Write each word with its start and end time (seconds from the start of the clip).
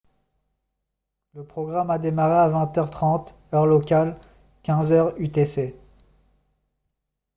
le 1.35 1.43
programme 1.43 1.91
a 1.91 1.99
démarré 1.99 2.33
à 2.33 2.49
20 2.49 2.73
h 2.75 2.89
30 2.89 3.35
heure 3.53 3.67
locale 3.67 4.19
15 4.63 4.91
h 4.91 4.95
00 5.13 5.19
utc 5.19 5.75